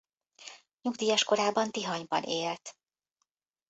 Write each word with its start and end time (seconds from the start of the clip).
Nyugdíjas 0.81 1.23
korában 1.23 1.71
Tihanyban 1.71 2.23
élt. 2.23 2.77